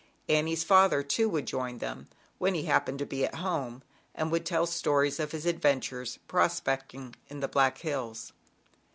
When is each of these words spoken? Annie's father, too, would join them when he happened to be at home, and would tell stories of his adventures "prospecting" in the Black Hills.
Annie's 0.27 0.63
father, 0.63 1.03
too, 1.03 1.29
would 1.29 1.45
join 1.45 1.77
them 1.77 2.07
when 2.39 2.55
he 2.55 2.63
happened 2.63 2.97
to 2.97 3.05
be 3.05 3.23
at 3.23 3.35
home, 3.35 3.83
and 4.15 4.31
would 4.31 4.47
tell 4.47 4.65
stories 4.65 5.19
of 5.19 5.31
his 5.31 5.45
adventures 5.45 6.17
"prospecting" 6.27 7.13
in 7.29 7.39
the 7.39 7.47
Black 7.47 7.77
Hills. 7.77 8.33